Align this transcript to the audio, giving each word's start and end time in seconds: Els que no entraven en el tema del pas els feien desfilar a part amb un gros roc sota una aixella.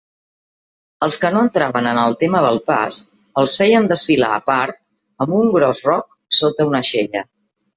Els 1.07 1.17
que 1.23 1.29
no 1.35 1.43
entraven 1.47 1.89
en 1.89 1.99
el 2.03 2.15
tema 2.23 2.41
del 2.47 2.57
pas 2.71 2.97
els 3.43 3.55
feien 3.61 3.87
desfilar 3.93 4.33
a 4.39 4.43
part 4.51 4.81
amb 5.27 5.39
un 5.43 5.55
gros 5.61 5.85
roc 5.91 6.11
sota 6.41 6.69
una 6.73 6.83
aixella. 6.85 7.25